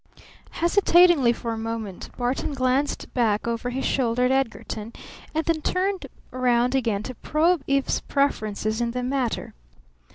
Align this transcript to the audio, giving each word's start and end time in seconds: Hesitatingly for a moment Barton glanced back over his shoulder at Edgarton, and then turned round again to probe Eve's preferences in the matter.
Hesitatingly 0.49 1.31
for 1.31 1.53
a 1.53 1.59
moment 1.59 2.09
Barton 2.17 2.55
glanced 2.55 3.13
back 3.13 3.47
over 3.47 3.69
his 3.69 3.85
shoulder 3.85 4.25
at 4.25 4.31
Edgarton, 4.31 4.93
and 5.35 5.45
then 5.45 5.61
turned 5.61 6.07
round 6.31 6.73
again 6.73 7.03
to 7.03 7.13
probe 7.13 7.63
Eve's 7.67 7.99
preferences 7.99 8.81
in 8.81 8.89
the 8.93 9.03
matter. 9.03 9.53